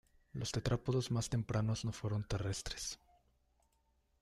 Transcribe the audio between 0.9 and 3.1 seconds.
más tempranos no fueron terrestres.